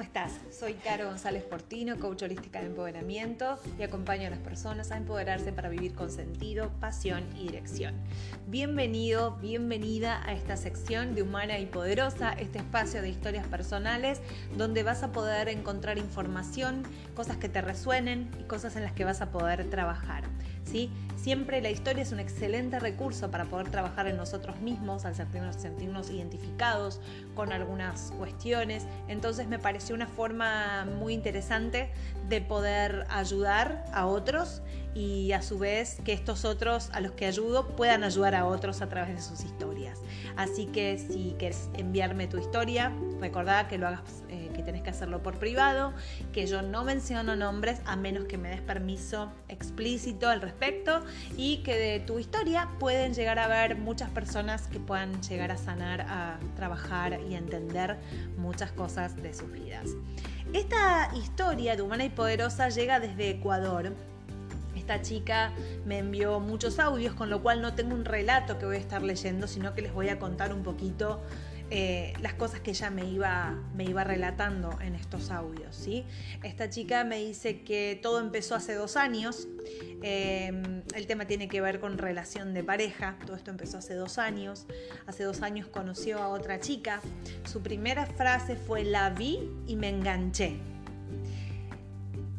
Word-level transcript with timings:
¿cómo 0.00 0.06
estás? 0.06 0.40
Soy 0.50 0.72
Caro 0.72 1.08
González 1.08 1.42
Portino, 1.42 1.98
coach 1.98 2.22
holística 2.22 2.58
de 2.58 2.68
empoderamiento 2.68 3.58
y 3.78 3.82
acompaño 3.82 4.28
a 4.28 4.30
las 4.30 4.38
personas 4.38 4.92
a 4.92 4.96
empoderarse 4.96 5.52
para 5.52 5.68
vivir 5.68 5.92
con 5.92 6.10
sentido, 6.10 6.70
pasión 6.80 7.22
y 7.36 7.48
dirección. 7.48 7.96
Bienvenido, 8.46 9.36
bienvenida 9.42 10.26
a 10.26 10.32
esta 10.32 10.56
sección 10.56 11.14
de 11.14 11.20
Humana 11.20 11.58
y 11.58 11.66
Poderosa, 11.66 12.32
este 12.32 12.60
espacio 12.60 13.02
de 13.02 13.10
historias 13.10 13.46
personales 13.46 14.22
donde 14.56 14.84
vas 14.84 15.02
a 15.02 15.12
poder 15.12 15.50
encontrar 15.50 15.98
información, 15.98 16.82
cosas 17.14 17.36
que 17.36 17.50
te 17.50 17.60
resuenen 17.60 18.30
y 18.40 18.44
cosas 18.44 18.76
en 18.76 18.84
las 18.84 18.94
que 18.94 19.04
vas 19.04 19.20
a 19.20 19.30
poder 19.30 19.68
trabajar. 19.68 20.24
¿Sí? 20.64 20.90
Siempre 21.16 21.60
la 21.60 21.68
historia 21.68 22.02
es 22.02 22.12
un 22.12 22.20
excelente 22.20 22.78
recurso 22.80 23.30
para 23.30 23.44
poder 23.44 23.70
trabajar 23.70 24.06
en 24.06 24.16
nosotros 24.16 24.58
mismos, 24.60 25.04
al 25.04 25.14
sentirnos, 25.14 25.56
sentirnos 25.56 26.10
identificados 26.10 27.00
con 27.34 27.52
algunas 27.52 28.12
cuestiones. 28.12 28.86
Entonces 29.06 29.46
me 29.46 29.58
pareció 29.58 29.94
una 29.94 30.06
forma 30.06 30.86
muy 30.98 31.12
interesante 31.12 31.90
de 32.30 32.40
poder 32.40 33.06
ayudar 33.10 33.84
a 33.92 34.06
otros 34.06 34.62
y 34.94 35.32
a 35.32 35.42
su 35.42 35.58
vez 35.58 35.98
que 36.04 36.12
estos 36.12 36.44
otros 36.44 36.90
a 36.92 37.00
los 37.00 37.12
que 37.12 37.26
ayudo 37.26 37.68
puedan 37.76 38.02
ayudar 38.02 38.34
a 38.34 38.46
otros 38.46 38.80
a 38.80 38.88
través 38.88 39.14
de 39.14 39.22
sus 39.22 39.44
historias. 39.44 39.98
Así 40.36 40.66
que 40.66 40.98
si 40.98 41.36
quieres 41.38 41.68
enviarme 41.74 42.28
tu 42.28 42.38
historia, 42.38 42.92
recordá 43.20 43.68
que 43.68 43.78
lo 43.78 43.86
hagas, 43.86 44.24
eh, 44.28 44.50
que 44.54 44.62
tenés 44.62 44.82
que 44.82 44.90
hacerlo 44.90 45.22
por 45.22 45.38
privado, 45.38 45.92
que 46.32 46.46
yo 46.46 46.62
no 46.62 46.84
menciono 46.84 47.36
nombres 47.36 47.80
a 47.84 47.96
menos 47.96 48.24
que 48.24 48.38
me 48.38 48.48
des 48.48 48.60
permiso 48.60 49.30
explícito 49.48 50.28
al 50.28 50.40
respecto 50.40 51.02
y 51.36 51.58
que 51.58 51.76
de 51.76 52.00
tu 52.00 52.18
historia 52.18 52.68
pueden 52.78 53.14
llegar 53.14 53.38
a 53.38 53.46
ver 53.46 53.76
muchas 53.76 54.10
personas 54.10 54.66
que 54.66 54.80
puedan 54.80 55.22
llegar 55.22 55.50
a 55.52 55.56
sanar, 55.56 56.02
a 56.02 56.38
trabajar 56.56 57.20
y 57.28 57.34
a 57.34 57.38
entender 57.38 57.98
muchas 58.36 58.72
cosas 58.72 59.16
de 59.16 59.34
sus 59.34 59.50
vidas. 59.52 59.90
Esta 60.52 61.10
historia 61.14 61.76
de 61.76 61.82
Humana 61.82 62.04
y 62.04 62.10
Poderosa 62.10 62.68
llega 62.70 62.98
desde 62.98 63.30
Ecuador 63.30 63.92
esta 64.90 65.02
chica 65.02 65.52
me 65.86 65.98
envió 65.98 66.40
muchos 66.40 66.80
audios, 66.80 67.14
con 67.14 67.30
lo 67.30 67.42
cual 67.42 67.62
no 67.62 67.74
tengo 67.74 67.94
un 67.94 68.04
relato 68.04 68.58
que 68.58 68.66
voy 68.66 68.76
a 68.76 68.80
estar 68.80 69.02
leyendo, 69.02 69.46
sino 69.46 69.72
que 69.72 69.82
les 69.82 69.92
voy 69.92 70.08
a 70.08 70.18
contar 70.18 70.52
un 70.52 70.64
poquito 70.64 71.20
eh, 71.70 72.14
las 72.20 72.34
cosas 72.34 72.60
que 72.60 72.70
ella 72.72 72.90
me 72.90 73.04
iba, 73.04 73.54
me 73.74 73.84
iba 73.84 74.02
relatando 74.02 74.76
en 74.80 74.96
estos 74.96 75.30
audios. 75.30 75.76
¿sí? 75.76 76.04
Esta 76.42 76.68
chica 76.68 77.04
me 77.04 77.18
dice 77.18 77.62
que 77.62 77.98
todo 78.02 78.20
empezó 78.20 78.56
hace 78.56 78.74
dos 78.74 78.96
años. 78.96 79.46
Em, 80.02 80.82
el 80.94 81.06
tema 81.06 81.26
tiene 81.26 81.48
que 81.48 81.60
ver 81.60 81.78
con 81.78 81.96
relación 81.96 82.54
de 82.54 82.64
pareja. 82.64 83.16
Todo 83.24 83.36
esto 83.36 83.52
empezó 83.52 83.78
hace 83.78 83.94
dos 83.94 84.18
años. 84.18 84.66
Hace 85.06 85.22
dos 85.22 85.42
años 85.42 85.68
conoció 85.68 86.18
a 86.18 86.28
otra 86.28 86.58
chica. 86.58 87.00
Su 87.44 87.62
primera 87.62 88.04
frase 88.06 88.56
fue 88.56 88.82
la 88.82 89.10
vi 89.10 89.48
y 89.68 89.76
me 89.76 89.90
enganché. 89.90 90.58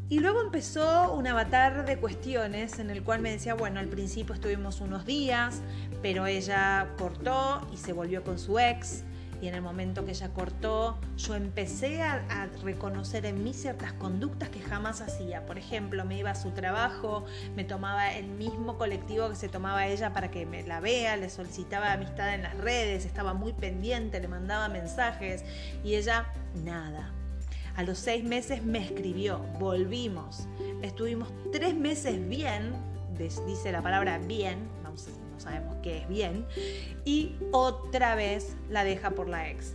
Y 0.10 0.20
luego 0.20 0.42
empezó 0.42 1.14
un 1.14 1.26
avatar 1.26 1.86
de 1.86 1.96
cuestiones 1.96 2.80
en 2.80 2.90
el 2.90 3.02
cual 3.02 3.22
me 3.22 3.32
decía, 3.32 3.54
bueno, 3.54 3.80
al 3.80 3.88
principio 3.88 4.36
estuvimos 4.36 4.82
unos 4.82 5.06
días, 5.06 5.62
pero 6.02 6.26
ella 6.26 6.90
cortó 6.98 7.66
y 7.72 7.78
se 7.78 7.94
volvió 7.94 8.22
con 8.22 8.38
su 8.38 8.60
ex. 8.60 9.06
Y 9.42 9.48
en 9.48 9.56
el 9.56 9.62
momento 9.62 10.06
que 10.06 10.12
ella 10.12 10.30
cortó, 10.30 11.00
yo 11.18 11.36
empecé 11.36 12.02
a, 12.04 12.48
reconocer 12.64 13.26
en 13.26 13.44
mí 13.44 13.54
ciertas 13.54 13.94
conductas 13.94 14.50
que 14.50 14.60
jamás 14.60 15.02
hacía. 15.02 15.46
Por 15.46 15.58
ejemplo, 15.58 16.06
me 16.06 16.18
iba 16.18 16.30
a 16.30 16.36
su 16.36 16.52
trabajo, 16.52 17.26
me 17.56 17.64
tomaba 17.64 18.14
el 18.14 18.28
mismo 18.28 18.78
colectivo 18.78 19.30
que 19.30 19.36
se 19.36 19.50
tomaba 19.50 19.88
ella 19.88 20.14
para 20.14 20.30
que 20.30 20.46
me 20.46 20.64
la 20.64 20.80
vea, 20.80 21.18
le 21.18 21.30
solicitaba 21.30 21.92
amistad 21.92 22.34
en 22.36 22.44
las 22.44 22.56
redes, 22.58 23.06
estaba 23.06 23.34
muy 23.34 23.54
pendiente, 23.54 24.20
le 24.20 24.28
mandaba 24.28 24.70
mensajes 24.70 25.44
y 25.84 25.96
ella 25.96 26.28
nada 26.64 27.12
a 27.76 27.84
los 27.84 27.98
seis 27.98 28.24
meses 28.24 28.64
me 28.64 28.80
escribió, 28.80 29.40
volvimos. 29.60 30.48
Estuvimos 30.82 31.30
tres 31.52 31.74
meses 31.74 32.28
bien, 32.28 32.74
dice 33.18 33.72
la 33.72 33.82
palabra 33.82 34.18
bien, 34.18 34.68
sabemos 35.42 35.76
qué 35.84 36.00
es 36.00 36.08
bien, 36.08 36.46
y 37.06 37.36
otra 37.52 38.16
vez 38.16 38.56
la 38.70 38.84
deja 38.84 39.12
por 39.12 39.28
la 39.28 39.50
ex. 39.50 39.74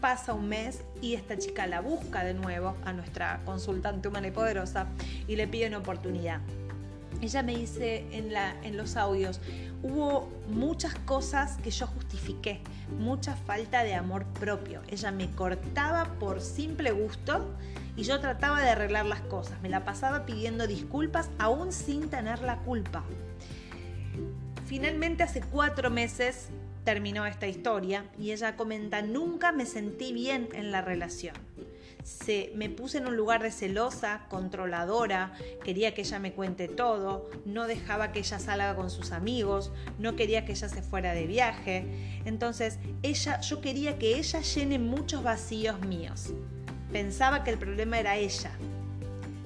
Pasa 0.00 0.34
un 0.34 0.48
mes 0.48 0.82
y 1.00 1.14
esta 1.14 1.38
chica 1.38 1.66
la 1.68 1.80
busca 1.80 2.24
de 2.24 2.34
nuevo 2.34 2.76
a 2.84 2.92
nuestra 2.92 3.40
consultante 3.44 4.08
humana 4.08 4.26
y 4.26 4.30
poderosa 4.32 4.88
y 5.28 5.36
le 5.36 5.46
pide 5.46 5.68
una 5.68 5.78
oportunidad. 5.78 6.40
Ella 7.20 7.44
me 7.44 7.56
dice 7.56 8.04
en, 8.10 8.32
la, 8.32 8.56
en 8.64 8.76
los 8.76 8.96
audios, 8.96 9.40
hubo 9.82 10.28
muchas 10.48 10.94
cosas 11.00 11.56
que 11.58 11.70
yo 11.70 11.86
justifiqué, 11.86 12.60
mucha 12.98 13.36
falta 13.36 13.84
de 13.84 13.94
amor 13.94 14.24
propio. 14.40 14.82
Ella 14.88 15.12
me 15.12 15.30
cortaba 15.30 16.04
por 16.18 16.40
simple 16.40 16.90
gusto 16.90 17.54
y 17.96 18.02
yo 18.02 18.18
trataba 18.20 18.60
de 18.60 18.70
arreglar 18.70 19.06
las 19.06 19.20
cosas. 19.20 19.60
Me 19.62 19.68
la 19.68 19.84
pasaba 19.84 20.26
pidiendo 20.26 20.66
disculpas 20.66 21.30
aún 21.38 21.72
sin 21.72 22.08
tener 22.08 22.42
la 22.42 22.58
culpa. 22.58 23.04
Finalmente 24.72 25.22
hace 25.22 25.42
cuatro 25.42 25.90
meses 25.90 26.48
terminó 26.82 27.26
esta 27.26 27.46
historia 27.46 28.06
y 28.18 28.32
ella 28.32 28.56
comenta, 28.56 29.02
nunca 29.02 29.52
me 29.52 29.66
sentí 29.66 30.14
bien 30.14 30.48
en 30.54 30.72
la 30.72 30.80
relación 30.80 31.34
se, 32.02 32.52
me 32.54 32.70
puse 32.70 32.96
en 32.96 33.06
un 33.06 33.14
lugar 33.14 33.42
de 33.42 33.50
celosa, 33.50 34.22
controladora, 34.30 35.34
quería 35.62 35.92
que 35.92 36.00
ella 36.00 36.18
me 36.18 36.32
cuente 36.32 36.68
todo, 36.68 37.28
no 37.44 37.66
dejaba 37.66 38.12
que 38.12 38.20
ella 38.20 38.38
salga 38.38 38.74
con 38.74 38.90
sus 38.90 39.12
amigos, 39.12 39.72
no 39.98 40.16
quería 40.16 40.46
que 40.46 40.52
ella 40.52 40.70
se 40.70 40.80
fuera 40.80 41.12
de 41.12 41.26
viaje. 41.26 41.84
Entonces, 42.24 42.78
ella, 43.02 43.40
yo 43.40 43.60
quería 43.60 43.98
que 43.98 44.18
ella 44.18 44.40
llene 44.40 44.78
muchos 44.78 45.22
vacíos 45.22 45.80
míos. 45.80 46.32
Pensaba 46.90 47.44
que 47.44 47.50
el 47.50 47.58
problema 47.58 48.00
era 48.00 48.16
ella. 48.16 48.50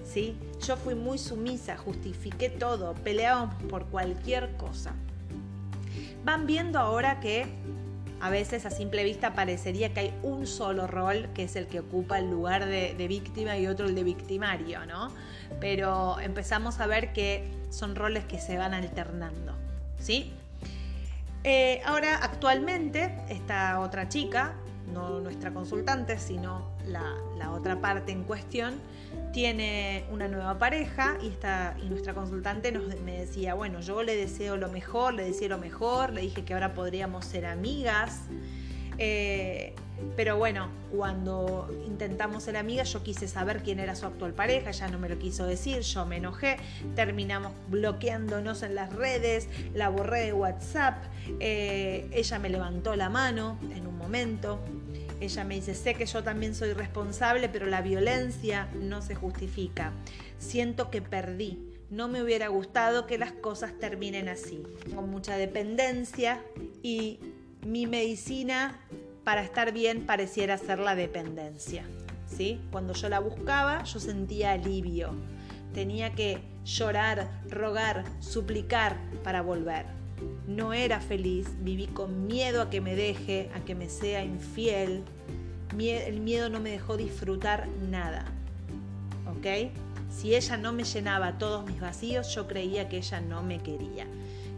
¿Sí? 0.04 0.36
Yo 0.64 0.76
fui 0.76 0.94
muy 0.94 1.18
sumisa, 1.18 1.76
justifiqué 1.76 2.48
todo, 2.48 2.94
peleábamos 2.94 3.60
por 3.64 3.86
cualquier 3.86 4.56
cosa. 4.56 4.94
Van 6.26 6.44
viendo 6.44 6.80
ahora 6.80 7.20
que 7.20 7.46
a 8.20 8.30
veces 8.30 8.66
a 8.66 8.70
simple 8.70 9.04
vista 9.04 9.34
parecería 9.34 9.94
que 9.94 10.00
hay 10.00 10.14
un 10.24 10.48
solo 10.48 10.88
rol 10.88 11.28
que 11.34 11.44
es 11.44 11.54
el 11.54 11.68
que 11.68 11.78
ocupa 11.78 12.18
el 12.18 12.28
lugar 12.28 12.66
de, 12.66 13.06
víctima 13.06 13.56
y 13.58 13.68
otro 13.68 13.86
el 13.86 13.94
de 13.94 14.02
victimario, 14.02 14.84
¿no? 14.86 15.12
Pero 15.60 16.18
empezamos 16.18 16.80
a 16.80 16.88
ver 16.88 17.12
que 17.12 17.48
son 17.70 17.94
roles 17.94 18.24
que 18.24 18.40
se 18.40 18.58
van 18.58 18.74
alternando, 18.74 19.52
¿sí? 20.00 20.32
Eh, 21.44 21.80
ahora, 21.84 22.16
actualmente, 22.16 23.14
esta 23.28 23.78
otra 23.78 24.08
chica, 24.08 24.54
no 24.92 25.20
nuestra 25.20 25.52
consultante, 25.54 26.18
sino 26.18 26.72
la, 26.88 27.52
otra 27.52 27.80
parte 27.80 28.10
en 28.10 28.24
cuestión, 28.24 28.74
tiene 29.36 30.04
una 30.10 30.28
nueva 30.28 30.58
pareja 30.58 31.18
y, 31.22 31.28
esta, 31.28 31.76
y 31.84 31.90
nuestra 31.90 32.14
consultante 32.14 32.72
nos, 32.72 32.86
me 33.02 33.18
decía, 33.18 33.52
bueno, 33.52 33.80
yo 33.80 34.02
le 34.02 34.16
deseo 34.16 34.56
lo 34.56 34.70
mejor, 34.70 35.12
le 35.12 35.24
deseo 35.24 35.50
lo 35.50 35.58
mejor, 35.58 36.14
le 36.14 36.22
dije 36.22 36.42
que 36.46 36.54
ahora 36.54 36.72
podríamos 36.72 37.26
ser 37.26 37.44
amigas. 37.44 38.22
Eh, 38.96 39.74
pero 40.16 40.38
bueno, 40.38 40.68
cuando 40.90 41.68
intentamos 41.86 42.44
ser 42.44 42.56
amigas, 42.56 42.90
yo 42.94 43.02
quise 43.02 43.28
saber 43.28 43.62
quién 43.62 43.78
era 43.78 43.94
su 43.94 44.06
actual 44.06 44.32
pareja, 44.32 44.70
ella 44.70 44.88
no 44.88 44.98
me 44.98 45.10
lo 45.10 45.18
quiso 45.18 45.44
decir, 45.44 45.80
yo 45.80 46.06
me 46.06 46.16
enojé, 46.16 46.56
terminamos 46.94 47.52
bloqueándonos 47.68 48.62
en 48.62 48.74
las 48.74 48.90
redes, 48.94 49.50
la 49.74 49.90
borré 49.90 50.20
de 50.20 50.32
WhatsApp, 50.32 51.04
eh, 51.40 52.08
ella 52.10 52.38
me 52.38 52.48
levantó 52.48 52.96
la 52.96 53.10
mano 53.10 53.58
en 53.74 53.86
un 53.86 53.98
momento, 53.98 54.60
ella 55.20 55.44
me 55.44 55.56
dice, 55.56 55.74
sé 55.74 55.94
que 55.94 56.06
yo 56.06 56.22
también 56.22 56.54
soy 56.54 56.72
responsable, 56.72 57.48
pero 57.48 57.66
la 57.66 57.80
violencia 57.80 58.68
no 58.80 59.02
se 59.02 59.14
justifica. 59.14 59.92
Siento 60.38 60.90
que 60.90 61.02
perdí. 61.02 61.72
No 61.90 62.08
me 62.08 62.22
hubiera 62.22 62.48
gustado 62.48 63.06
que 63.06 63.18
las 63.18 63.32
cosas 63.32 63.78
terminen 63.78 64.28
así. 64.28 64.62
Con 64.94 65.10
mucha 65.10 65.36
dependencia 65.36 66.42
y 66.82 67.20
mi 67.64 67.86
medicina 67.86 68.80
para 69.24 69.42
estar 69.42 69.72
bien 69.72 70.04
pareciera 70.06 70.58
ser 70.58 70.78
la 70.78 70.94
dependencia. 70.94 71.84
¿sí? 72.26 72.60
Cuando 72.70 72.92
yo 72.92 73.08
la 73.08 73.20
buscaba, 73.20 73.84
yo 73.84 74.00
sentía 74.00 74.52
alivio. 74.52 75.14
Tenía 75.72 76.14
que 76.14 76.40
llorar, 76.64 77.42
rogar, 77.48 78.04
suplicar 78.20 78.98
para 79.22 79.42
volver 79.42 79.96
no 80.46 80.72
era 80.72 81.00
feliz, 81.00 81.48
viví 81.60 81.86
con 81.86 82.26
miedo 82.26 82.62
a 82.62 82.70
que 82.70 82.80
me 82.80 82.94
deje, 82.94 83.50
a 83.54 83.60
que 83.64 83.74
me 83.74 83.88
sea 83.88 84.24
infiel. 84.24 85.04
El 85.78 86.20
miedo 86.20 86.48
no 86.48 86.60
me 86.60 86.70
dejó 86.70 86.96
disfrutar 86.96 87.68
nada. 87.68 88.24
¿Ok? 89.26 89.72
Si 90.10 90.34
ella 90.34 90.56
no 90.56 90.72
me 90.72 90.84
llenaba 90.84 91.36
todos 91.36 91.66
mis 91.66 91.80
vacíos, 91.80 92.34
yo 92.34 92.46
creía 92.46 92.88
que 92.88 92.96
ella 92.98 93.20
no 93.20 93.42
me 93.42 93.58
quería. 93.58 94.06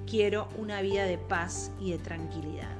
Quiero 0.06 0.49
una 0.56 0.81
vida 0.81 1.05
de 1.05 1.19
paz 1.19 1.73
y 1.81 1.91
de 1.91 1.99
tranquilidad. 1.99 2.78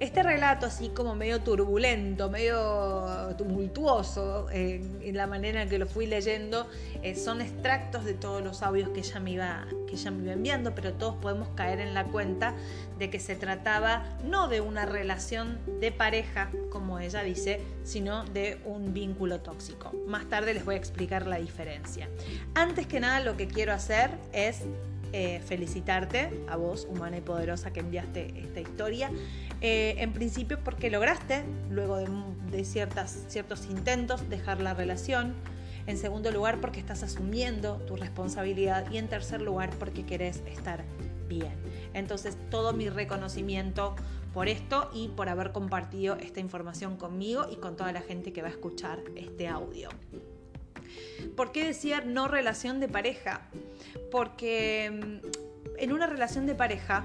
Este 0.00 0.22
relato, 0.22 0.64
así 0.64 0.88
como 0.88 1.14
medio 1.14 1.42
turbulento, 1.42 2.30
medio 2.30 3.34
tumultuoso, 3.36 4.48
en 4.50 5.14
la 5.14 5.26
manera 5.26 5.60
en 5.60 5.68
que 5.68 5.78
lo 5.78 5.86
fui 5.86 6.06
leyendo, 6.06 6.66
eh, 7.02 7.14
son 7.14 7.42
extractos 7.42 8.06
de 8.06 8.14
todos 8.14 8.42
los 8.42 8.62
audios 8.62 8.88
que 8.88 9.00
ella, 9.00 9.20
me 9.20 9.32
iba, 9.32 9.66
que 9.86 9.96
ella 9.96 10.10
me 10.10 10.22
iba 10.22 10.32
enviando, 10.32 10.74
pero 10.74 10.94
todos 10.94 11.16
podemos 11.16 11.48
caer 11.50 11.80
en 11.80 11.92
la 11.92 12.04
cuenta 12.04 12.54
de 12.98 13.10
que 13.10 13.20
se 13.20 13.36
trataba 13.36 14.04
no 14.24 14.48
de 14.48 14.62
una 14.62 14.86
relación 14.86 15.58
de 15.80 15.92
pareja, 15.92 16.50
como 16.70 16.98
ella 16.98 17.22
dice, 17.22 17.60
sino 17.84 18.24
de 18.24 18.58
un 18.64 18.94
vínculo 18.94 19.40
tóxico. 19.40 19.92
Más 20.06 20.26
tarde 20.30 20.54
les 20.54 20.64
voy 20.64 20.76
a 20.76 20.78
explicar 20.78 21.26
la 21.26 21.36
diferencia. 21.36 22.08
Antes 22.54 22.86
que 22.86 23.00
nada, 23.00 23.20
lo 23.20 23.36
que 23.36 23.48
quiero 23.48 23.74
hacer 23.74 24.10
es 24.32 24.62
eh, 25.12 25.40
felicitarte 25.44 26.30
a 26.48 26.56
vos, 26.56 26.86
humana 26.88 27.18
y 27.18 27.20
poderosa, 27.20 27.72
que 27.72 27.80
enviaste 27.80 28.32
esta 28.40 28.60
historia. 28.60 29.10
Eh, 29.60 29.96
en 29.98 30.12
principio 30.12 30.58
porque 30.62 30.90
lograste, 30.90 31.42
luego 31.70 31.96
de, 31.96 32.64
ciertas, 32.64 33.24
ciertos 33.28 33.66
intentos, 33.66 34.28
dejar 34.28 34.60
la 34.60 34.74
relación. 34.74 35.34
En 35.86 35.98
segundo 35.98 36.30
lugar 36.30 36.60
porque 36.60 36.78
estás 36.78 37.02
asumiendo 37.02 37.76
tu 37.86 37.96
responsabilidad. 37.96 38.90
Y 38.90 38.98
en 38.98 39.08
tercer 39.08 39.42
lugar 39.42 39.70
porque 39.78 40.06
querés 40.06 40.42
estar 40.46 40.84
bien. 41.28 41.54
Entonces 41.94 42.36
todo 42.50 42.72
mi 42.72 42.88
reconocimiento 42.88 43.96
por 44.32 44.48
esto 44.48 44.90
y 44.94 45.08
por 45.08 45.28
haber 45.28 45.52
compartido 45.52 46.16
esta 46.16 46.40
información 46.40 46.96
conmigo 46.96 47.46
y 47.50 47.56
con 47.56 47.76
toda 47.76 47.92
la 47.92 48.00
gente 48.00 48.32
que 48.32 48.42
va 48.42 48.48
a 48.48 48.52
escuchar 48.52 49.00
este 49.16 49.48
audio. 49.48 49.88
¿Por 51.36 51.52
qué 51.52 51.64
decía 51.64 52.00
no 52.00 52.28
relación 52.28 52.80
de 52.80 52.88
pareja? 52.88 53.48
Porque 54.10 55.20
mm, 55.22 55.76
en 55.78 55.92
una 55.92 56.06
relación 56.06 56.46
de 56.46 56.54
pareja, 56.54 57.04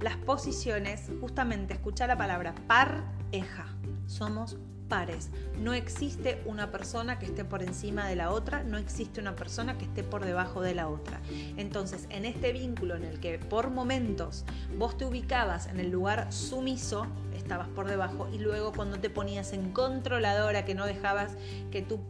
las 0.00 0.16
posiciones, 0.16 1.10
justamente 1.20 1.74
escucha 1.74 2.06
la 2.06 2.16
palabra 2.16 2.54
pareja, 2.66 3.66
somos 4.06 4.56
pares. 4.88 5.30
No 5.58 5.72
existe 5.72 6.42
una 6.46 6.70
persona 6.70 7.18
que 7.18 7.26
esté 7.26 7.44
por 7.44 7.62
encima 7.62 8.06
de 8.06 8.16
la 8.16 8.30
otra, 8.30 8.62
no 8.64 8.78
existe 8.78 9.20
una 9.20 9.34
persona 9.34 9.78
que 9.78 9.84
esté 9.84 10.02
por 10.02 10.24
debajo 10.24 10.60
de 10.60 10.74
la 10.74 10.88
otra. 10.88 11.20
Entonces, 11.56 12.06
en 12.10 12.24
este 12.24 12.52
vínculo 12.52 12.94
en 12.96 13.04
el 13.04 13.20
que 13.20 13.38
por 13.38 13.70
momentos 13.70 14.44
vos 14.78 14.96
te 14.96 15.04
ubicabas 15.04 15.66
en 15.66 15.80
el 15.80 15.90
lugar 15.90 16.32
sumiso, 16.32 17.06
estabas 17.34 17.68
por 17.68 17.88
debajo, 17.88 18.28
y 18.32 18.38
luego 18.38 18.72
cuando 18.72 18.98
te 18.98 19.10
ponías 19.10 19.52
en 19.52 19.70
controladora, 19.72 20.64
que 20.64 20.74
no 20.74 20.86
dejabas 20.86 21.32
que 21.70 21.82
tú 21.82 22.00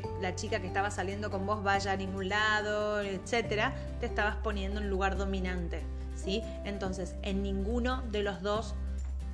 que 0.00 0.08
la 0.20 0.34
chica 0.34 0.60
que 0.60 0.66
estaba 0.66 0.90
saliendo 0.90 1.30
con 1.30 1.44
vos 1.46 1.62
vaya 1.62 1.92
a 1.92 1.96
ningún 1.96 2.28
lado, 2.28 3.00
etcétera, 3.02 3.74
te 4.00 4.06
estabas 4.06 4.36
poniendo 4.36 4.80
en 4.80 4.88
lugar 4.88 5.16
dominante, 5.16 5.82
¿sí? 6.14 6.42
Entonces, 6.64 7.14
en 7.22 7.42
ninguno 7.42 8.02
de 8.10 8.22
los 8.22 8.40
dos 8.42 8.74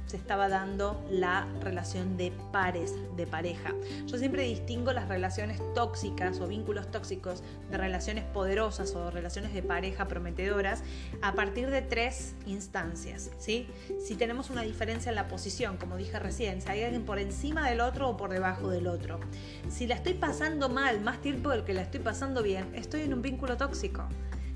se 0.08 0.16
estaba 0.16 0.48
dando 0.48 1.04
la 1.10 1.46
relación 1.60 2.16
de 2.16 2.32
pares, 2.50 2.94
de 3.16 3.26
pareja. 3.26 3.74
Yo 4.06 4.16
siempre 4.16 4.42
distingo 4.42 4.92
las 4.92 5.06
relaciones 5.06 5.60
tóxicas 5.74 6.40
o 6.40 6.48
vínculos 6.48 6.90
tóxicos 6.90 7.42
de 7.70 7.76
relaciones 7.76 8.24
poderosas 8.24 8.94
o 8.94 9.10
relaciones 9.10 9.52
de 9.52 9.62
pareja 9.62 10.08
prometedoras 10.08 10.82
a 11.20 11.34
partir 11.34 11.70
de 11.70 11.82
tres 11.82 12.34
instancias. 12.46 13.30
¿sí? 13.38 13.68
Si 14.04 14.14
tenemos 14.14 14.48
una 14.48 14.62
diferencia 14.62 15.10
en 15.10 15.16
la 15.16 15.28
posición, 15.28 15.76
como 15.76 15.98
dije 15.98 16.18
recién, 16.18 16.62
si 16.62 16.68
hay 16.70 16.84
alguien 16.84 17.04
por 17.04 17.18
encima 17.18 17.68
del 17.68 17.82
otro 17.82 18.08
o 18.08 18.16
por 18.16 18.30
debajo 18.30 18.70
del 18.70 18.86
otro. 18.86 19.20
Si 19.68 19.86
la 19.86 19.94
estoy 19.94 20.14
pasando 20.14 20.70
mal 20.70 21.02
más 21.02 21.20
tiempo 21.20 21.50
del 21.50 21.64
que 21.64 21.74
la 21.74 21.82
estoy 21.82 22.00
pasando 22.00 22.42
bien, 22.42 22.74
estoy 22.74 23.02
en 23.02 23.12
un 23.12 23.20
vínculo 23.20 23.58
tóxico. 23.58 24.04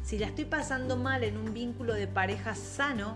Si 0.03 0.19
la 0.19 0.27
estoy 0.27 0.47
pasando 0.47 0.97
mal 0.97 1.23
en 1.23 1.37
un 1.37 1.53
vínculo 1.53 1.95
de 1.95 2.09
pareja 2.09 2.55
sano, 2.55 3.15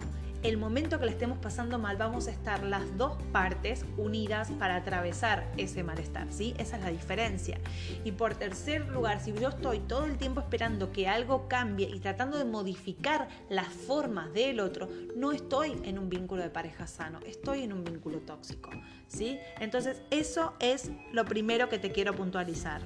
el 0.49 0.59
momento 0.59 1.01
que 1.01 1.07
le 1.07 1.11
estemos 1.11 1.39
pasando 1.39 1.77
mal, 1.77 1.97
vamos 1.97 2.29
a 2.29 2.31
estar 2.31 2.63
las 2.63 2.97
dos 2.97 3.21
partes 3.33 3.85
unidas 3.97 4.53
para 4.53 4.77
atravesar 4.77 5.51
ese 5.57 5.83
malestar, 5.83 6.29
¿sí? 6.31 6.55
Esa 6.57 6.77
es 6.77 6.85
la 6.85 6.91
diferencia. 6.91 7.59
Y 8.05 8.13
por 8.13 8.37
tercer 8.37 8.87
lugar, 8.89 9.21
si 9.21 9.33
yo 9.33 9.49
estoy 9.49 9.81
todo 9.81 10.05
el 10.05 10.19
tiempo 10.19 10.41
esperando 10.41 10.93
que 10.93 11.09
algo 11.09 11.49
cambie 11.49 11.89
y 11.89 11.99
tratando 11.99 12.39
de 12.39 12.45
modificar 12.45 13.27
las 13.49 13.67
formas 13.67 14.33
del 14.33 14.61
otro, 14.61 14.89
no 15.17 15.33
estoy 15.33 15.81
en 15.83 15.99
un 15.99 16.09
vínculo 16.09 16.43
de 16.43 16.51
pareja 16.51 16.87
sano, 16.87 17.19
estoy 17.27 17.63
en 17.63 17.73
un 17.73 17.83
vínculo 17.83 18.21
tóxico, 18.21 18.71
¿sí? 19.09 19.41
Entonces, 19.59 20.01
eso 20.11 20.55
es 20.61 20.93
lo 21.13 21.25
primero 21.25 21.69
que 21.69 21.81
te 21.81 21.91
quiero 21.91 22.15
puntualizar. 22.15 22.83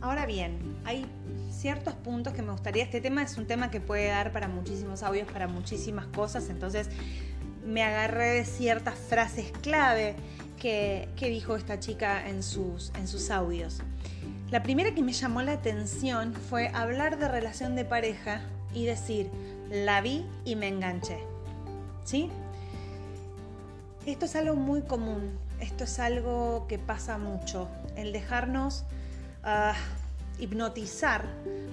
Ahora 0.00 0.24
bien, 0.24 0.58
hay 0.84 1.06
ciertos 1.62 1.94
puntos 1.94 2.32
que 2.32 2.42
me 2.42 2.50
gustaría. 2.50 2.82
Este 2.82 3.00
tema 3.00 3.22
es 3.22 3.38
un 3.38 3.46
tema 3.46 3.70
que 3.70 3.80
puede 3.80 4.08
dar 4.08 4.32
para 4.32 4.48
muchísimos 4.48 5.04
audios, 5.04 5.30
para 5.30 5.46
muchísimas 5.46 6.06
cosas. 6.06 6.50
Entonces 6.50 6.88
me 7.64 7.84
agarré 7.84 8.30
de 8.30 8.44
ciertas 8.44 8.98
frases 8.98 9.52
clave 9.62 10.16
que, 10.58 11.08
dijo 11.20 11.54
esta 11.54 11.78
chica 11.78 12.28
en 12.28 12.42
sus, 12.42 12.90
en 12.96 13.06
sus 13.06 13.30
audios. 13.30 13.80
La 14.50 14.64
primera 14.64 14.92
que 14.92 15.02
me 15.02 15.12
llamó 15.12 15.40
la 15.42 15.52
atención 15.52 16.34
fue 16.34 16.68
hablar 16.74 17.16
de 17.18 17.28
relación 17.28 17.76
de 17.76 17.84
pareja 17.84 18.42
y 18.74 18.84
decir, 18.84 19.30
la 19.70 20.00
vi 20.00 20.26
y 20.44 20.56
me 20.56 20.66
enganché. 20.66 21.20
¿Sí? 22.04 22.28
Esto 24.04 24.24
es 24.24 24.34
algo 24.34 24.56
muy 24.56 24.82
común, 24.82 25.38
esto 25.60 25.84
es 25.84 26.00
algo 26.00 26.66
que 26.66 26.80
pasa 26.80 27.18
mucho, 27.18 27.68
el 27.94 28.12
dejarnos 28.12 28.84
ah, 29.44 29.74
hipnotizar 30.42 31.26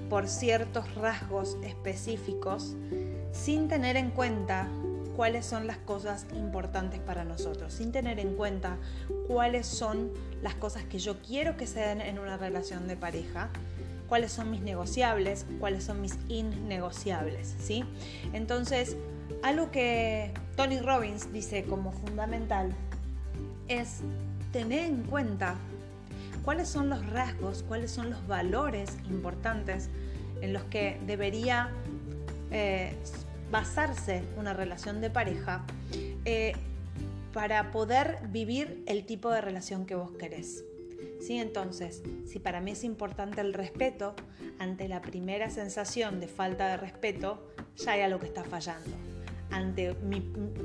por 0.10 0.27
ciertos 0.27 0.94
rasgos 0.95 1.57
específicos 1.63 2.75
sin 3.31 3.68
tener 3.68 3.98
en 3.98 4.12
cuenta 4.12 4.68
cuáles 5.16 5.45
son 5.45 5.68
las 5.68 5.77
cosas 5.77 6.25
importantes 6.33 7.00
para 7.00 7.25
nosotros, 7.25 7.74
sin 7.74 7.92
tener 7.92 8.19
en 8.19 8.36
cuenta 8.36 8.77
cuáles 9.27 9.68
son 9.68 10.12
las 10.42 10.56
cosas 10.56 10.83
que 10.83 11.00
yo 11.00 11.18
quiero 11.21 11.57
que 11.57 11.68
se 11.68 11.80
den 11.80 12.01
en 12.01 12.19
una 12.19 12.38
relación 12.38 12.88
de 12.88 12.95
pareja, 12.95 13.50
cuáles 14.07 14.31
son 14.31 14.50
mis 14.50 14.62
negociables, 14.62 15.45
cuáles 15.60 15.83
son 15.83 16.01
mis 16.01 16.18
innegociables, 16.30 17.56
¿sí? 17.60 17.83
Entonces, 18.33 18.95
algo 19.44 19.71
que 19.71 20.31
Tony 20.56 20.80
Robbins 20.80 21.33
dice 21.33 21.66
como 21.66 21.92
fundamental 21.92 22.71
es 23.68 23.98
tener 24.51 24.86
en 24.86 25.04
cuenta 25.04 25.56
cuáles 26.50 26.69
son 26.69 26.90
los 26.90 27.06
rasgos, 27.06 27.62
cuáles 27.62 27.92
son 27.92 28.10
los 28.10 28.25
valores 28.25 28.98
importantes 29.07 29.88
en 30.42 30.51
los 30.51 30.63
que 30.63 31.00
debería 31.06 31.69
eh, 32.50 32.96
basarse 33.51 34.24
una 34.36 34.54
relación 34.54 35.00
de 35.00 35.12
pareja 35.12 35.63
eh, 36.25 36.54
para 37.34 37.69
poder 37.69 38.18
vivir 38.30 38.81
el 38.88 39.06
tipo 39.06 39.30
de 39.30 39.42
relación 39.42 39.86
que 39.86 39.94
vos 39.94 40.10
querés. 40.18 40.63
¿Sí? 41.22 41.38
Entonces, 41.38 42.01
si 42.25 42.40
para 42.40 42.62
mí 42.62 42.72
es 42.72 42.84
importante 42.84 43.42
el 43.42 43.54
respeto, 43.54 44.16
ante 44.57 44.88
la 44.88 45.02
primera 45.02 45.52
sensación 45.52 46.19
de 46.19 46.28
falta 46.28 46.68
de 46.69 46.78
respeto, 46.78 47.48
ya 47.75 47.92
hay 47.92 48.02
algo 48.02 48.18
que 48.18 48.25
está 48.25 48.44
fallando. 48.44 49.09
Ante, 49.51 49.96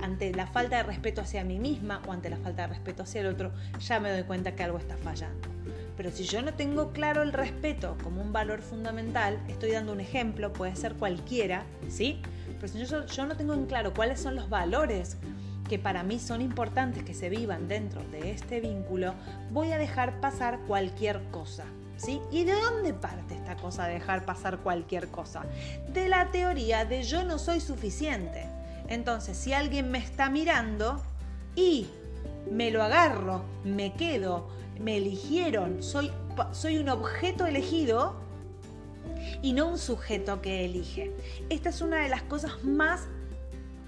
ante 0.03 0.35
la 0.35 0.47
falta 0.47 0.77
de 0.77 0.83
respeto 0.83 1.23
hacia 1.23 1.43
mí 1.43 1.59
misma 1.59 2.03
o 2.07 2.13
ante 2.13 2.29
la 2.29 2.37
falta 2.37 2.63
de 2.63 2.69
respeto 2.69 3.03
hacia 3.03 3.23
el 3.23 3.29
otro, 3.29 3.53
ya 3.81 3.99
me 3.99 4.11
doy 4.11 4.25
cuenta 4.25 4.55
que 4.55 4.63
algo 4.63 4.79
está 4.79 4.97
fallando. 4.99 5.49
Pero 5.97 6.11
si 6.11 6.25
yo 6.25 6.43
no 6.43 6.55
tengo 6.55 6.93
claro 6.93 7.23
el 7.23 7.33
respeto 7.33 7.97
como 8.03 8.21
un 8.21 8.33
valor 8.33 8.63
fundamental, 8.63 9.39
estoy 9.49 9.73
dando 9.73 9.93
un 9.93 10.01
ejemplo, 10.01 10.53
puede 10.53 10.75
ser 10.77 10.95
cualquiera, 10.95 11.65
¿sí? 11.89 12.21
Pero 12.61 12.69
si 12.69 12.85
yo, 12.85 13.07
yo 13.07 13.27
no 13.27 13.37
tengo 13.37 13.55
en 13.55 13.67
claro 13.67 13.95
cuáles 13.95 14.21
son 14.21 14.35
los 14.35 14.51
valores 14.51 15.17
que 15.69 15.79
para 15.79 16.03
mí 16.03 16.19
son 16.19 16.43
importantes 16.43 17.05
que 17.05 17.15
se 17.15 17.31
vivan 17.31 17.69
dentro 17.69 18.03
de 18.11 18.31
este 18.31 18.61
vínculo, 18.61 19.15
voy 19.51 19.73
a 19.73 19.79
dejar 19.79 20.21
pasar 20.21 20.59
cualquier 20.67 21.23
cosa. 21.31 21.65
¿Sí? 21.97 22.21
¿Y 22.33 22.43
de 22.43 22.55
dónde 22.55 22.93
parte 22.93 23.37
esta 23.37 23.55
cosa 23.55 23.87
de 23.87 23.95
dejar 23.95 24.25
pasar 24.25 24.59
cualquier 24.59 25.09
cosa? 25.09 25.43
De 25.93 26.09
la 26.09 26.33
teoría 26.33 26.85
de 26.85 27.05
yo 27.05 27.23
no 27.23 27.39
soy 27.39 27.61
suficiente. 27.61 28.49
Entonces, 28.89 29.37
si 29.37 29.53
alguien 29.53 29.91
me 29.91 29.99
está 29.99 30.31
mirando 30.31 31.01
y 31.55 31.87
me 32.51 32.71
lo 32.71 32.83
agarro, 32.83 33.43
me 33.65 33.95
quedo, 33.95 34.49
me 34.81 34.99
eligieron, 34.99 35.83
soy, 35.83 36.11
soy 36.53 36.79
un 36.79 36.89
objeto 36.89 37.47
elegido 37.47 38.15
y 39.43 39.53
no 39.53 39.69
un 39.69 39.79
sujeto 39.79 40.43
que 40.43 40.65
elige. 40.65 41.13
Esta 41.49 41.71
es 41.71 41.81
una 41.81 42.03
de 42.03 42.09
las 42.09 42.23
cosas 42.23 42.65
más 42.65 43.09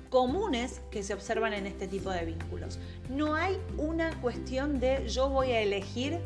comunes 0.09 0.81
que 0.91 1.03
se 1.03 1.15
observan 1.15 1.53
en 1.53 1.67
este 1.67 1.89
tipo 1.89 2.11
de 2.11 2.25
vínculos. 2.25 2.79
No 3.11 3.35
hay 3.35 3.59
una 3.77 4.19
cuestión 4.21 4.81
de 4.81 5.09
yo 5.09 5.29
voy 5.29 5.53
a 5.53 5.61
elegir 5.61 6.21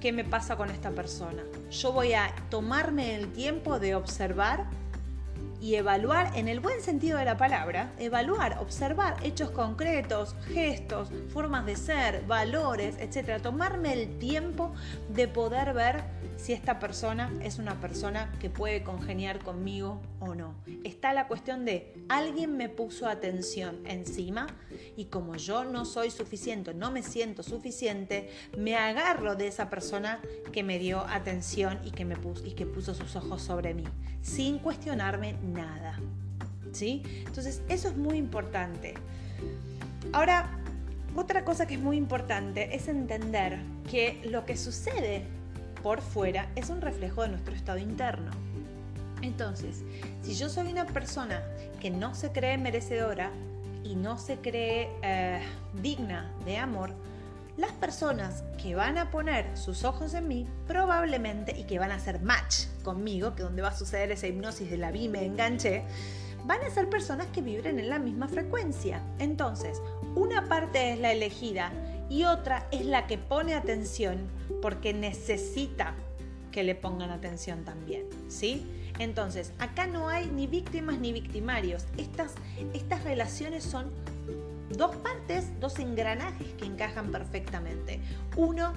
qué 0.00 0.12
me 0.12 0.24
pasa 0.24 0.56
con 0.56 0.70
esta 0.70 0.90
persona. 0.90 1.42
Yo 1.70 1.92
voy 1.92 2.12
a 2.12 2.34
tomarme 2.50 3.14
el 3.14 3.32
tiempo 3.32 3.78
de 3.78 3.94
observar 3.94 4.66
y 5.62 5.76
evaluar 5.76 6.36
en 6.36 6.48
el 6.48 6.58
buen 6.58 6.82
sentido 6.82 7.18
de 7.18 7.24
la 7.24 7.36
palabra, 7.36 7.92
evaluar, 7.98 8.58
observar 8.58 9.16
hechos 9.22 9.50
concretos, 9.50 10.34
gestos, 10.52 11.08
formas 11.32 11.64
de 11.64 11.76
ser, 11.76 12.26
valores, 12.26 12.96
etc. 12.98 13.40
Tomarme 13.40 13.92
el 13.92 14.18
tiempo 14.18 14.74
de 15.08 15.28
poder 15.28 15.72
ver 15.72 16.02
si 16.36 16.52
esta 16.52 16.80
persona 16.80 17.32
es 17.40 17.58
una 17.58 17.80
persona 17.80 18.32
que 18.40 18.50
puede 18.50 18.82
congeniar 18.82 19.38
conmigo 19.38 20.00
o 20.18 20.34
no. 20.34 20.56
Está 20.82 21.12
la 21.12 21.28
cuestión 21.28 21.64
de 21.64 21.94
alguien 22.08 22.56
me 22.56 22.68
puso 22.68 23.06
atención 23.06 23.78
encima 23.86 24.48
y 24.96 25.04
como 25.04 25.36
yo 25.36 25.64
no 25.64 25.84
soy 25.84 26.10
suficiente, 26.10 26.74
no 26.74 26.90
me 26.90 27.04
siento 27.04 27.44
suficiente, 27.44 28.30
me 28.58 28.74
agarro 28.74 29.36
de 29.36 29.46
esa 29.46 29.70
persona 29.70 30.20
que 30.52 30.64
me 30.64 30.80
dio 30.80 31.06
atención 31.06 31.78
y 31.84 31.92
que 31.92 32.04
me 32.04 32.16
puso 32.16 32.44
y 32.44 32.52
que 32.52 32.66
puso 32.66 32.94
sus 32.94 33.14
ojos 33.14 33.42
sobre 33.42 33.74
mí, 33.74 33.84
sin 34.20 34.58
cuestionarme 34.58 35.36
nada. 35.52 35.98
¿Sí? 36.72 37.02
Entonces, 37.26 37.62
eso 37.68 37.88
es 37.88 37.96
muy 37.96 38.16
importante. 38.16 38.94
Ahora, 40.12 40.50
otra 41.14 41.44
cosa 41.44 41.66
que 41.66 41.74
es 41.74 41.80
muy 41.80 41.96
importante 41.96 42.74
es 42.74 42.88
entender 42.88 43.58
que 43.90 44.22
lo 44.24 44.46
que 44.46 44.56
sucede 44.56 45.24
por 45.82 46.00
fuera 46.00 46.48
es 46.56 46.70
un 46.70 46.80
reflejo 46.80 47.22
de 47.22 47.28
nuestro 47.28 47.54
estado 47.54 47.78
interno. 47.78 48.30
Entonces, 49.20 49.84
si 50.22 50.34
yo 50.34 50.48
soy 50.48 50.70
una 50.70 50.86
persona 50.86 51.42
que 51.80 51.90
no 51.90 52.14
se 52.14 52.32
cree 52.32 52.58
merecedora 52.58 53.30
y 53.84 53.94
no 53.94 54.18
se 54.18 54.36
cree 54.36 54.88
eh, 55.02 55.40
digna 55.82 56.32
de 56.44 56.56
amor, 56.58 56.94
las 57.56 57.72
personas 57.72 58.44
que 58.60 58.74
van 58.74 58.98
a 58.98 59.10
poner 59.10 59.56
sus 59.56 59.84
ojos 59.84 60.14
en 60.14 60.28
mí 60.28 60.46
probablemente 60.66 61.58
y 61.58 61.64
que 61.64 61.78
van 61.78 61.90
a 61.90 61.96
hacer 61.96 62.20
match 62.20 62.66
conmigo, 62.82 63.34
que 63.34 63.42
donde 63.42 63.62
va 63.62 63.68
a 63.68 63.76
suceder 63.76 64.10
esa 64.10 64.26
hipnosis 64.26 64.70
de 64.70 64.78
la 64.78 64.90
vi 64.90 65.08
me 65.08 65.24
enganché, 65.24 65.84
van 66.44 66.62
a 66.62 66.70
ser 66.70 66.88
personas 66.88 67.26
que 67.28 67.42
vibren 67.42 67.78
en 67.78 67.88
la 67.88 67.98
misma 67.98 68.28
frecuencia. 68.28 69.02
Entonces, 69.18 69.80
una 70.14 70.48
parte 70.48 70.92
es 70.92 70.98
la 70.98 71.12
elegida 71.12 71.72
y 72.08 72.24
otra 72.24 72.66
es 72.70 72.86
la 72.86 73.06
que 73.06 73.18
pone 73.18 73.54
atención 73.54 74.18
porque 74.60 74.92
necesita 74.92 75.94
que 76.50 76.62
le 76.62 76.74
pongan 76.74 77.10
atención 77.10 77.64
también, 77.64 78.06
¿sí? 78.28 78.66
Entonces, 78.98 79.52
acá 79.58 79.86
no 79.86 80.08
hay 80.08 80.26
ni 80.26 80.46
víctimas 80.46 80.98
ni 80.98 81.12
victimarios. 81.12 81.86
Estas, 81.96 82.34
estas 82.74 83.04
relaciones 83.04 83.64
son 83.64 83.90
dos 84.76 84.96
partes, 84.96 85.58
dos 85.60 85.78
engranajes 85.78 86.48
que 86.54 86.64
encajan 86.64 87.10
perfectamente. 87.10 88.00
Uno 88.36 88.72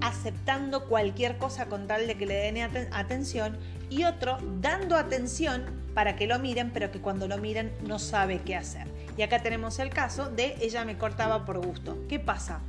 aceptando 0.00 0.86
cualquier 0.88 1.38
cosa 1.38 1.66
con 1.66 1.86
tal 1.86 2.06
de 2.06 2.16
que 2.16 2.26
le 2.26 2.34
den 2.34 2.58
atención 2.92 3.56
y 3.88 4.04
otro 4.04 4.38
dando 4.60 4.96
atención 4.96 5.64
para 5.94 6.16
que 6.16 6.26
lo 6.26 6.38
miren, 6.38 6.70
pero 6.72 6.90
que 6.90 7.00
cuando 7.00 7.26
lo 7.28 7.38
miren 7.38 7.72
no 7.86 7.98
sabe 7.98 8.40
qué 8.44 8.56
hacer. 8.56 8.86
Y 9.16 9.22
acá 9.22 9.42
tenemos 9.42 9.78
el 9.78 9.90
caso 9.90 10.28
de 10.28 10.56
ella 10.60 10.84
me 10.84 10.98
cortaba 10.98 11.46
por 11.46 11.64
gusto. 11.64 11.96
¿Qué 12.08 12.20
pasa? 12.20 12.60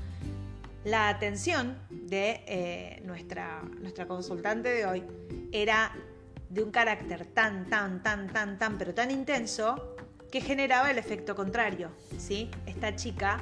La 0.85 1.09
atención 1.09 1.77
de 1.89 2.43
eh, 2.47 3.01
nuestra, 3.03 3.61
nuestra 3.81 4.07
consultante 4.07 4.69
de 4.69 4.85
hoy 4.85 5.03
era 5.51 5.91
de 6.49 6.63
un 6.63 6.71
carácter 6.71 7.25
tan, 7.25 7.67
tan, 7.67 8.01
tan, 8.01 8.31
tan, 8.31 8.57
tan, 8.57 8.77
pero 8.77 8.93
tan 8.93 9.11
intenso 9.11 9.96
que 10.37 10.41
generaba 10.45 10.91
el 10.91 10.99
efecto 10.99 11.35
contrario. 11.35 11.89
¿sí? 12.19 12.51
Esta 12.67 12.95
chica 12.95 13.39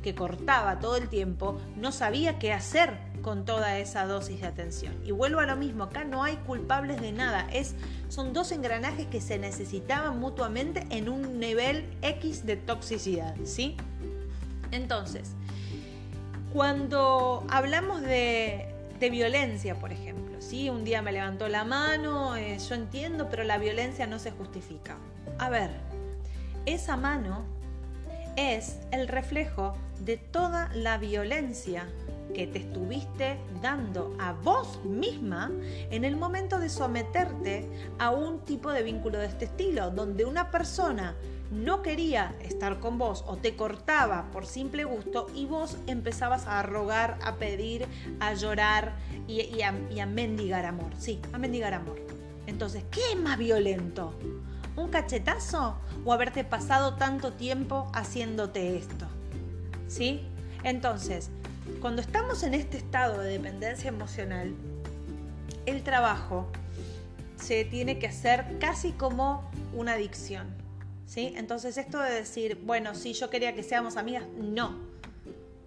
que 0.00 0.14
cortaba 0.14 0.78
todo 0.78 0.96
el 0.96 1.08
tiempo 1.08 1.60
no 1.76 1.90
sabía 1.90 2.38
qué 2.38 2.52
hacer 2.52 2.96
con 3.20 3.44
toda 3.44 3.78
esa 3.78 4.06
dosis 4.06 4.40
de 4.40 4.46
atención. 4.46 4.94
Y 5.04 5.10
vuelvo 5.10 5.40
a 5.40 5.46
lo 5.46 5.56
mismo, 5.56 5.84
acá 5.84 6.04
no 6.04 6.22
hay 6.22 6.36
culpables 6.36 7.00
de 7.00 7.10
nada, 7.10 7.48
es, 7.52 7.74
son 8.08 8.32
dos 8.32 8.52
engranajes 8.52 9.08
que 9.08 9.20
se 9.20 9.38
necesitaban 9.38 10.20
mutuamente 10.20 10.86
en 10.90 11.08
un 11.08 11.40
nivel 11.40 11.84
X 12.00 12.46
de 12.46 12.56
toxicidad, 12.56 13.34
¿sí? 13.44 13.76
Entonces, 14.70 15.32
cuando 16.52 17.44
hablamos 17.50 18.02
de, 18.02 18.72
violencia, 19.00 19.74
por 19.74 19.92
ejemplo, 19.92 20.40
¿sí? 20.40 20.70
Un 20.70 20.84
día 20.84 21.02
me 21.02 21.10
levantó 21.10 21.48
la 21.48 21.64
mano, 21.64 22.36
eh, 22.36 22.56
yo 22.68 22.76
entiendo, 22.76 23.28
pero 23.28 23.42
la 23.42 23.58
violencia 23.58 24.06
no 24.06 24.20
se 24.20 24.30
justifica. 24.30 24.96
A 25.38 25.50
ver, 25.50 25.89
esa 26.72 26.96
mano 26.96 27.44
es 28.36 28.78
el 28.92 29.08
reflejo 29.08 29.76
de 30.00 30.16
toda 30.16 30.70
la 30.74 30.98
violencia 30.98 31.86
que 32.34 32.46
te 32.46 32.60
estuviste 32.60 33.38
dando 33.60 34.16
a 34.20 34.32
vos 34.32 34.82
misma 34.84 35.50
en 35.90 36.04
el 36.04 36.16
momento 36.16 36.58
de 36.60 36.68
someterte 36.68 37.68
a 37.98 38.10
un 38.10 38.44
tipo 38.44 38.70
de 38.70 38.84
vínculo 38.84 39.18
de 39.18 39.26
este 39.26 39.46
estilo, 39.46 39.90
donde 39.90 40.24
una 40.24 40.50
persona 40.52 41.16
no 41.50 41.82
quería 41.82 42.36
estar 42.40 42.78
con 42.78 42.98
vos 42.98 43.24
o 43.26 43.36
te 43.36 43.56
cortaba 43.56 44.30
por 44.30 44.46
simple 44.46 44.84
gusto 44.84 45.26
y 45.34 45.46
vos 45.46 45.76
empezabas 45.88 46.46
a 46.46 46.62
rogar, 46.62 47.18
a 47.24 47.34
pedir, 47.34 47.86
a 48.20 48.34
llorar 48.34 48.94
y, 49.26 49.60
a, 49.62 49.74
y 49.90 49.98
a 49.98 50.06
mendigar 50.06 50.64
amor. 50.64 50.92
Sí, 50.96 51.20
a 51.32 51.38
mendigar 51.38 51.74
amor. 51.74 52.00
Entonces, 52.46 52.84
¿qué 52.92 53.00
es 53.12 53.18
más 53.18 53.38
violento? 53.38 54.14
¿Un 54.76 54.88
cachetazo 54.88 55.76
o 56.04 56.12
haberte 56.12 56.44
pasado 56.44 56.94
tanto 56.94 57.32
tiempo 57.32 57.90
haciéndote 57.92 58.76
esto? 58.76 59.06
¿Sí? 59.88 60.22
Entonces, 60.62 61.30
cuando 61.80 62.02
estamos 62.02 62.42
en 62.42 62.54
este 62.54 62.76
estado 62.76 63.20
de 63.20 63.30
dependencia 63.32 63.88
emocional, 63.88 64.54
el 65.66 65.82
trabajo 65.82 66.46
se 67.36 67.64
tiene 67.64 67.98
que 67.98 68.06
hacer 68.06 68.58
casi 68.58 68.92
como 68.92 69.50
una 69.74 69.92
adicción. 69.92 70.48
¿sí? 71.06 71.32
Entonces 71.36 71.76
esto 71.76 71.98
de 71.98 72.12
decir, 72.12 72.60
bueno, 72.64 72.94
si 72.94 73.12
yo 73.12 73.30
quería 73.30 73.54
que 73.54 73.62
seamos 73.62 73.96
amigas, 73.96 74.24
no, 74.38 74.78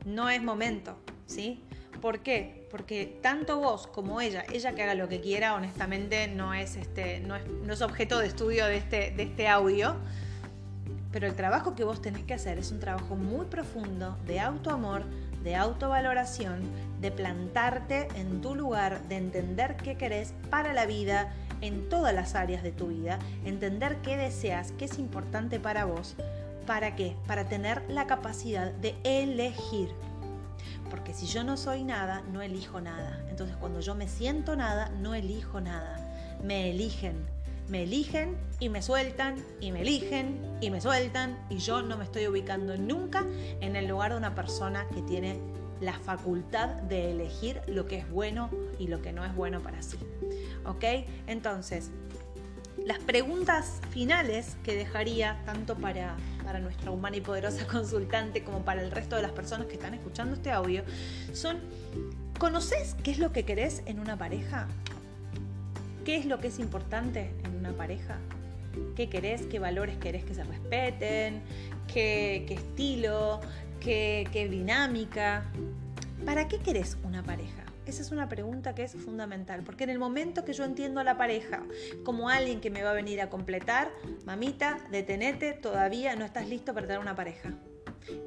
no 0.06 0.30
es 0.30 0.42
momento. 0.42 0.98
¿sí? 1.26 1.64
¿Por 2.04 2.20
qué? 2.20 2.68
Porque 2.70 3.18
tanto 3.22 3.60
vos 3.60 3.88
como 3.88 4.20
ella, 4.20 4.44
ella 4.52 4.76
que 4.76 4.84
haga 4.84 4.94
lo 4.94 5.08
que 5.08 5.22
quiera, 5.22 5.56
honestamente 5.56 6.28
no 6.28 6.54
es, 6.54 6.76
este, 6.76 7.22
no 7.22 7.38
es, 7.38 7.48
no 7.48 7.72
es 7.72 7.82
objeto 7.82 8.20
de 8.20 8.28
estudio 8.28 8.66
de 8.66 8.76
este, 8.76 9.12
de 9.12 9.24
este 9.24 9.48
audio. 9.48 9.96
Pero 11.14 11.28
el 11.28 11.34
trabajo 11.34 11.76
que 11.76 11.86
vos 11.86 12.02
tenés 12.02 12.26
que 12.26 12.34
hacer 12.34 12.58
es 12.58 12.74
un 12.74 12.82
trabajo 12.82 13.16
muy 13.16 13.46
profundo 13.46 14.18
de 14.28 14.42
autoamor, 14.42 15.06
de 15.46 15.56
autovaloración, 15.56 16.64
de 17.00 17.10
plantarte 17.10 18.10
en 18.18 18.42
tu 18.42 18.54
lugar, 18.54 19.08
de 19.08 19.16
entender 19.16 19.78
qué 19.78 19.96
querés 19.96 20.34
para 20.50 20.74
la 20.74 20.86
vida 20.86 21.34
en 21.62 21.88
todas 21.88 22.14
las 22.14 22.36
áreas 22.36 22.64
de 22.64 22.74
tu 22.74 22.88
vida, 22.88 23.18
entender 23.46 24.00
qué 24.02 24.18
deseas, 24.18 24.74
qué 24.74 24.86
es 24.86 25.00
importante 25.00 25.58
para 25.58 25.86
vos. 25.86 26.18
¿Para 26.68 26.98
qué? 26.98 27.16
Para 27.28 27.46
tener 27.46 27.82
la 27.88 28.08
capacidad 28.08 28.74
de 28.74 28.94
elegir. 29.06 29.88
Porque 30.94 31.12
si 31.12 31.26
yo 31.26 31.44
no 31.44 31.58
soy 31.58 31.84
nada, 31.84 32.22
no 32.32 32.44
elijo 32.44 32.80
nada. 32.80 33.20
Entonces 33.28 33.58
cuando 33.58 33.80
yo 33.80 33.96
me 33.96 34.08
siento 34.08 34.56
nada, 34.56 34.90
no 34.90 35.16
elijo 35.16 35.60
nada. 35.60 35.98
Me 36.44 36.70
eligen. 36.70 37.26
Me 37.68 37.82
eligen 37.82 38.38
y 38.60 38.70
me 38.70 38.84
sueltan 38.84 39.44
y 39.60 39.72
me 39.72 39.82
eligen 39.82 40.40
y 40.62 40.70
me 40.70 40.82
sueltan 40.82 41.36
y 41.50 41.58
yo 41.58 41.82
no 41.82 41.98
me 41.98 42.04
estoy 42.04 42.28
ubicando 42.28 42.78
nunca 42.78 43.26
en 43.60 43.76
el 43.76 43.88
lugar 43.88 44.12
de 44.12 44.20
una 44.20 44.36
persona 44.36 44.86
que 44.94 45.02
tiene 45.02 45.40
la 45.82 45.94
facultad 45.94 46.70
de 46.84 47.10
elegir 47.10 47.60
lo 47.66 47.88
que 47.88 47.98
es 47.98 48.08
bueno 48.12 48.52
y 48.78 48.86
lo 48.86 49.02
que 49.02 49.14
no 49.14 49.26
es 49.26 49.34
bueno 49.34 49.62
para 49.62 49.82
sí. 49.82 49.98
¿Ok? 50.64 51.08
Entonces, 51.26 51.90
las 52.78 53.00
preguntas 53.00 53.80
finales 53.92 54.58
que 54.64 54.76
dejaría 54.76 55.42
tanto 55.46 55.76
para, 55.76 56.16
para 56.44 56.60
nuestra 56.60 56.92
humana 56.92 57.18
y 57.18 57.22
poderosa 57.22 57.66
consultante 57.72 58.44
como 58.44 58.64
para 58.66 58.82
el 58.82 58.92
resto 58.92 59.16
de 59.16 59.22
las 59.22 59.32
personas 59.32 59.68
que 59.68 59.74
están 59.74 59.94
escuchando 59.94 60.36
este 60.36 60.52
audio 60.52 60.84
son, 61.34 61.60
¿conoces 62.40 62.96
qué 63.04 63.12
es 63.12 63.20
lo 63.20 63.32
que 63.32 63.44
querés 63.44 63.84
en 63.86 64.00
una 64.00 64.18
pareja? 64.18 64.68
¿Qué 66.06 66.18
es 66.18 66.26
lo 66.26 66.40
que 66.40 66.48
es 66.48 66.60
importante 66.60 67.34
en 67.44 67.56
una 67.56 67.72
pareja? 67.72 68.18
¿Qué 68.96 69.08
querés? 69.08 69.44
¿Qué 69.44 69.60
valores 69.60 69.98
querés 69.98 70.26
que 70.26 70.34
se 70.34 70.44
respeten? 70.44 71.42
¿Qué, 71.92 72.46
estilo? 72.50 73.40
¿Qué, 73.80 74.28
¿Qué 74.34 74.50
dinámica? 74.50 75.46
¿Para 76.26 76.48
qué 76.48 76.58
querés 76.58 76.98
una 77.04 77.24
pareja? 77.24 77.63
Esa 77.86 78.02
es 78.02 78.12
una 78.12 78.30
pregunta 78.30 78.74
que 78.76 78.84
es 78.84 78.94
fundamental, 78.94 79.64
porque 79.64 79.84
en 79.84 79.90
el 79.90 80.00
momento 80.00 80.46
que 80.46 80.54
yo 80.54 80.64
entiendo 80.64 81.02
a 81.02 81.04
la 81.04 81.18
pareja 81.18 81.64
como 82.06 82.30
alguien 82.30 82.62
que 82.62 82.70
me 82.70 82.82
va 82.82 82.92
a 82.92 82.94
venir 82.94 83.20
a 83.22 83.30
completar, 83.30 83.92
mamita, 84.26 84.80
detenete, 84.90 85.54
todavía 85.54 86.16
no 86.16 86.24
estás 86.24 86.48
listo 86.48 86.74
para 86.74 86.88
tener 86.88 87.02
una 87.02 87.16
pareja. 87.16 87.52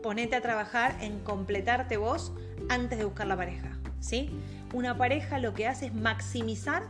Ponete 0.03 0.37
a 0.37 0.43
trabajar 0.43 0.97
en 1.01 1.21
completarte 1.21 1.97
vos 1.97 2.33
antes 2.69 2.99
de 2.99 3.05
buscar 3.05 3.27
la 3.27 3.37
pareja, 3.37 3.79
¿sí? 4.01 4.31
Una 4.75 4.97
pareja 4.99 5.39
lo 5.39 5.55
que 5.55 5.67
hace 5.67 5.87
es 5.87 5.95
maximizar 5.95 6.83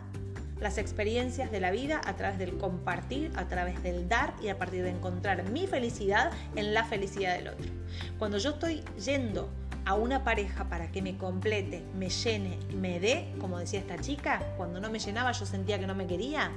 las 0.61 0.78
experiencias 0.78 1.50
de 1.52 1.61
la 1.61 1.70
vida 1.70 2.00
a 2.04 2.16
través 2.16 2.38
del 2.38 2.56
compartir, 2.56 3.30
a 3.37 3.46
través 3.46 3.82
del 3.82 4.08
dar 4.08 4.35
y 4.42 4.49
a 4.49 4.58
partir 4.58 4.82
de 4.82 4.90
encontrar 4.90 5.49
mi 5.50 5.66
felicidad 5.66 6.32
en 6.56 6.75
la 6.75 6.85
felicidad 6.85 7.37
del 7.37 7.49
otro. 7.49 7.70
Cuando 8.18 8.38
yo 8.38 8.50
estoy 8.50 8.82
yendo 9.04 9.50
a 9.87 9.95
una 9.95 10.25
pareja 10.25 10.64
para 10.69 10.90
que 10.90 11.00
me 11.00 11.16
complete, 11.16 11.83
me 11.97 12.11
llene, 12.11 12.59
me 12.75 12.99
dé, 13.00 13.33
como 13.40 13.59
decía 13.59 13.78
esta 13.78 13.97
chica, 13.99 14.43
cuando 14.57 14.81
no 14.81 14.90
me 14.90 14.99
llenaba 14.99 15.31
yo 15.33 15.47
sentía 15.47 15.78
que 15.78 15.87
no 15.87 15.95
me 15.95 16.07
quería, 16.07 16.50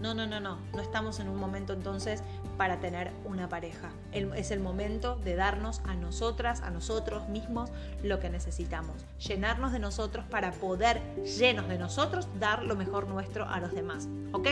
No, 0.00 0.14
no, 0.14 0.26
no, 0.26 0.40
no. 0.40 0.56
No 0.72 0.80
estamos 0.80 1.20
en 1.20 1.28
un 1.28 1.36
momento 1.36 1.74
entonces 1.74 2.22
para 2.56 2.80
tener 2.80 3.12
una 3.26 3.50
pareja. 3.50 3.90
es 4.12 4.50
el 4.50 4.60
momento 4.60 5.16
de 5.16 5.36
darnos 5.36 5.82
a 5.84 5.94
nosotras, 5.94 6.62
a 6.62 6.70
nosotros 6.70 7.28
mismos, 7.28 7.68
lo 8.02 8.18
que 8.18 8.30
necesitamos. 8.30 9.04
Llenarnos 9.18 9.72
de 9.72 9.78
nosotros 9.78 10.24
para 10.30 10.52
poder, 10.52 11.02
llenos 11.24 11.68
de 11.68 11.76
nosotros, 11.76 12.28
dar 12.38 12.62
lo 12.62 12.76
mejor 12.76 13.08
nuestro 13.08 13.46
a 13.46 13.60
los 13.60 13.72
demás. 13.74 14.08
¿Ok? 14.32 14.48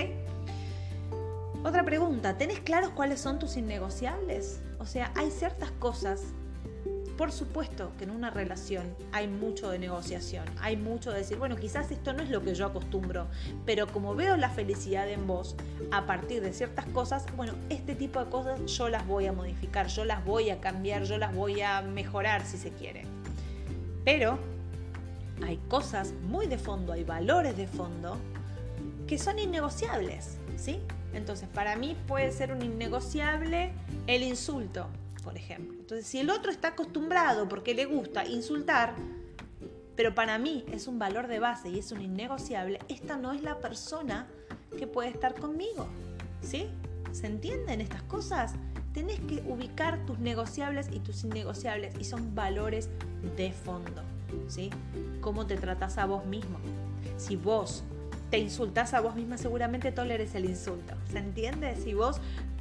Otra 1.64 1.82
pregunta, 1.82 2.36
¿tenés 2.36 2.60
claros 2.60 2.90
cuáles 2.90 3.18
son 3.18 3.38
tus 3.38 3.56
innegociables? 3.56 4.60
O 4.78 4.84
sea, 4.84 5.12
hay 5.16 5.30
ciertas 5.30 5.70
cosas 5.72 6.34
por 7.18 7.32
supuesto 7.32 7.90
que 7.98 8.04
en 8.04 8.10
una 8.10 8.30
relación 8.30 8.94
hay 9.10 9.26
mucho 9.26 9.70
de 9.70 9.80
negociación, 9.80 10.44
hay 10.60 10.76
mucho 10.76 11.10
de 11.10 11.18
decir, 11.18 11.36
bueno, 11.36 11.56
quizás 11.56 11.90
esto 11.90 12.12
no 12.12 12.22
es 12.22 12.30
lo 12.30 12.42
que 12.42 12.54
yo 12.54 12.64
acostumbro, 12.64 13.26
pero 13.66 13.88
como 13.88 14.14
veo 14.14 14.36
la 14.36 14.48
felicidad 14.50 15.10
en 15.10 15.26
vos 15.26 15.56
a 15.90 16.06
partir 16.06 16.40
de 16.40 16.52
ciertas 16.52 16.86
cosas, 16.86 17.26
bueno, 17.36 17.54
este 17.70 17.96
tipo 17.96 18.24
de 18.24 18.30
cosas 18.30 18.64
yo 18.66 18.88
las 18.88 19.04
voy 19.04 19.26
a 19.26 19.32
modificar, 19.32 19.88
yo 19.88 20.04
las 20.04 20.24
voy 20.24 20.50
a 20.50 20.60
cambiar, 20.60 21.02
yo 21.02 21.18
las 21.18 21.34
voy 21.34 21.60
a 21.60 21.82
mejorar 21.82 22.46
si 22.46 22.56
se 22.56 22.70
quiere. 22.70 23.02
Pero 24.04 24.38
hay 25.44 25.56
cosas 25.68 26.12
muy 26.22 26.46
de 26.46 26.56
fondo, 26.56 26.92
hay 26.92 27.02
valores 27.02 27.56
de 27.56 27.66
fondo 27.66 28.16
que 29.08 29.18
son 29.18 29.40
innegociables, 29.40 30.38
¿sí? 30.56 30.78
Entonces, 31.12 31.48
para 31.48 31.74
mí 31.74 31.96
puede 32.06 32.30
ser 32.30 32.52
un 32.52 32.62
innegociable 32.62 33.72
el 34.06 34.22
insulto, 34.22 34.86
por 35.28 35.36
ejemplo. 35.36 35.76
Entonces, 35.78 36.06
si 36.06 36.20
el 36.20 36.30
otro 36.30 36.50
está 36.50 36.68
acostumbrado 36.68 37.50
porque 37.50 37.74
le 37.74 37.84
gusta 37.84 38.24
insultar, 38.24 38.94
pero 39.94 40.14
para 40.14 40.38
mí 40.38 40.64
es 40.72 40.86
un 40.86 40.98
valor 40.98 41.26
de 41.26 41.38
base 41.38 41.68
y 41.68 41.78
es 41.80 41.92
un 41.92 42.00
innegociable, 42.00 42.78
esta 42.88 43.18
no 43.18 43.34
es 43.34 43.42
la 43.42 43.58
persona 43.58 44.26
que 44.78 44.86
puede 44.86 45.10
estar 45.10 45.34
conmigo. 45.34 45.86
¿Sí? 46.40 46.70
¿Se 47.12 47.26
entienden 47.26 47.82
estas 47.82 48.02
cosas? 48.04 48.54
Tenés 48.94 49.20
que 49.20 49.42
ubicar 49.46 50.06
tus 50.06 50.18
negociables 50.18 50.88
y 50.90 51.00
tus 51.00 51.22
innegociables 51.24 51.94
y 52.00 52.04
son 52.04 52.34
valores 52.34 52.88
de 53.36 53.52
fondo. 53.52 54.00
¿Sí? 54.46 54.70
¿Cómo 55.20 55.46
te 55.46 55.58
tratas 55.58 55.98
a 55.98 56.06
vos 56.06 56.24
mismo? 56.24 56.58
Si 57.18 57.36
vos 57.36 57.84
te 58.30 58.38
insultas 58.38 58.94
a 58.94 59.00
vos 59.00 59.14
misma, 59.14 59.36
seguramente 59.36 59.92
toleres 59.92 60.34
el 60.34 60.46
insulto. 60.46 60.94
¿Se 61.12 61.18
entiende? 61.18 61.76
Si 61.76 61.92
vos 61.92 62.18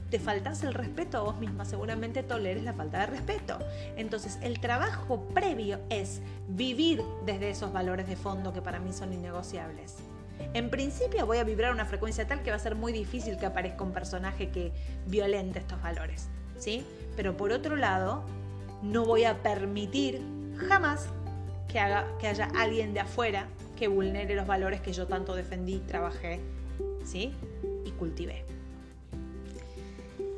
te 0.09 0.19
faltas 0.19 0.63
el 0.63 0.73
respeto 0.73 1.17
a 1.17 1.21
vos 1.21 1.37
misma, 1.37 1.65
seguramente 1.65 2.23
toleres 2.23 2.63
la 2.63 2.73
falta 2.73 2.99
de 2.99 3.05
respeto. 3.07 3.59
Entonces, 3.97 4.39
el 4.41 4.59
trabajo 4.59 5.21
previo 5.33 5.79
es 5.89 6.21
vivir 6.47 7.01
desde 7.25 7.49
esos 7.49 7.73
valores 7.73 8.07
de 8.07 8.15
fondo 8.15 8.53
que 8.53 8.61
para 8.61 8.79
mí 8.79 8.93
son 8.93 9.13
innegociables. 9.13 9.97
En 10.53 10.69
principio 10.69 11.25
voy 11.25 11.39
a 11.39 11.43
vibrar 11.43 11.73
una 11.73 11.85
frecuencia 11.85 12.27
tal 12.27 12.43
que 12.43 12.51
va 12.51 12.55
a 12.55 12.59
ser 12.59 12.75
muy 12.75 12.93
difícil 12.93 13.37
que 13.37 13.45
aparezca 13.45 13.83
un 13.83 13.91
personaje 13.91 14.49
que 14.49 14.71
violente 15.07 15.59
estos 15.59 15.81
valores, 15.81 16.29
¿sí? 16.57 16.85
Pero 17.15 17.35
por 17.35 17.51
otro 17.51 17.75
lado, 17.75 18.23
no 18.81 19.05
voy 19.05 19.23
a 19.23 19.41
permitir 19.41 20.21
jamás 20.69 21.09
que, 21.67 21.79
haga, 21.79 22.07
que 22.19 22.27
haya 22.27 22.49
alguien 22.55 22.93
de 22.93 23.01
afuera 23.01 23.47
que 23.75 23.87
vulnere 23.87 24.35
los 24.35 24.47
valores 24.47 24.79
que 24.81 24.93
yo 24.93 25.07
tanto 25.07 25.35
defendí, 25.35 25.79
trabajé, 25.79 26.39
¿sí? 27.03 27.33
Y 27.85 27.91
cultivé. 27.91 28.56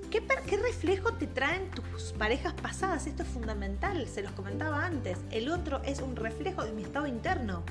¿Qué, 0.09 0.57
reflejo 0.57 1.13
te 1.13 1.27
traen 1.27 1.69
tus 1.69 2.13
parejas 2.13 2.53
pasadas? 2.53 3.05
Esto 3.05 3.21
es 3.21 3.29
fundamental, 3.29 4.07
se 4.07 4.23
los 4.23 4.31
comentaba 4.31 4.83
antes. 4.83 5.19
El 5.29 5.49
otro 5.51 5.83
es 5.83 6.01
un 6.01 6.15
reflejo 6.15 6.63
de 6.63 6.71
mi 6.71 6.81
estado 6.81 7.05
interno. 7.05 7.63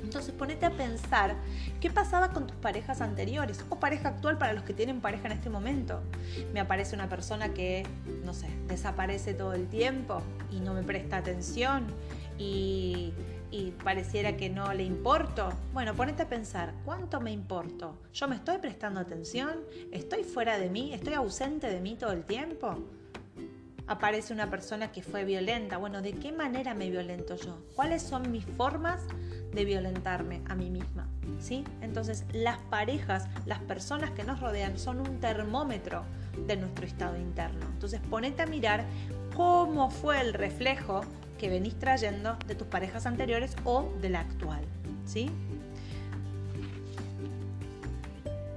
Entonces 0.00 0.32
ponete 0.32 0.66
a 0.66 0.70
pensar 0.70 1.34
qué 1.80 1.90
pasaba 1.90 2.28
con 2.30 2.46
tus 2.46 2.56
parejas 2.58 3.00
anteriores 3.00 3.64
o 3.70 3.80
pareja 3.80 4.10
actual 4.10 4.38
para 4.38 4.52
los 4.52 4.62
que 4.62 4.72
tienen 4.72 5.00
pareja 5.00 5.26
en 5.26 5.32
este 5.32 5.50
momento. 5.50 6.00
Me 6.52 6.60
aparece 6.60 6.94
una 6.94 7.08
persona 7.08 7.52
que, 7.52 7.84
no 8.24 8.34
sé, 8.34 8.48
desaparece 8.68 9.34
todo 9.34 9.54
el 9.54 9.66
tiempo 9.66 10.22
y 10.52 10.60
no 10.60 10.74
me 10.74 10.84
presta 10.84 11.16
atención 11.16 11.86
y 12.38 13.12
y 13.54 13.70
pareciera 13.70 14.36
que 14.36 14.50
no 14.50 14.74
le 14.74 14.82
importo. 14.82 15.48
Bueno, 15.72 15.94
ponete 15.94 16.24
a 16.24 16.28
pensar, 16.28 16.74
¿cuánto 16.84 17.20
me 17.20 17.30
importo? 17.30 17.96
¿Yo 18.12 18.26
me 18.26 18.34
estoy 18.34 18.58
prestando 18.58 18.98
atención? 18.98 19.60
¿Estoy 19.92 20.24
fuera 20.24 20.58
de 20.58 20.68
mí? 20.68 20.92
¿Estoy 20.92 21.14
ausente 21.14 21.68
de 21.68 21.80
mí 21.80 21.94
todo 21.94 22.10
el 22.10 22.24
tiempo? 22.24 22.76
Aparece 23.86 24.32
una 24.32 24.50
persona 24.50 24.90
que 24.90 25.02
fue 25.02 25.24
violenta. 25.24 25.76
Bueno, 25.76 26.02
¿de 26.02 26.14
qué 26.14 26.32
manera 26.32 26.74
me 26.74 26.90
violento 26.90 27.36
yo? 27.36 27.64
¿Cuáles 27.76 28.02
son 28.02 28.32
mis 28.32 28.44
formas 28.44 29.02
de 29.52 29.64
violentarme 29.64 30.42
a 30.48 30.56
mí 30.56 30.68
misma? 30.68 31.08
¿Sí? 31.38 31.62
Entonces, 31.80 32.24
las 32.32 32.58
parejas, 32.58 33.28
las 33.46 33.60
personas 33.60 34.10
que 34.10 34.24
nos 34.24 34.40
rodean 34.40 34.78
son 34.78 34.98
un 34.98 35.20
termómetro 35.20 36.02
de 36.48 36.56
nuestro 36.56 36.86
estado 36.86 37.16
interno. 37.16 37.66
Entonces, 37.66 38.00
ponete 38.10 38.42
a 38.42 38.46
mirar 38.46 38.84
cómo 39.36 39.90
fue 39.90 40.20
el 40.20 40.32
reflejo 40.32 41.02
que 41.44 41.50
venís 41.50 41.78
trayendo 41.78 42.38
de 42.46 42.54
tus 42.54 42.66
parejas 42.68 43.04
anteriores 43.04 43.54
o 43.64 43.92
de 44.00 44.08
la 44.08 44.20
actual, 44.20 44.64
¿sí? 45.04 45.30